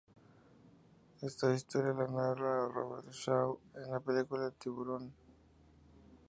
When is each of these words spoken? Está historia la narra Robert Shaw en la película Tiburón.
Está 1.27 1.53
historia 1.53 1.93
la 1.93 2.07
narra 2.07 2.67
Robert 2.69 3.11
Shaw 3.11 3.59
en 3.75 3.91
la 3.91 3.99
película 3.99 4.49
Tiburón. 4.49 5.13